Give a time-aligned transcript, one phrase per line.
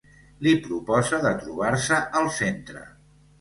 [0.45, 2.83] Li proposa de trobar-se al centre.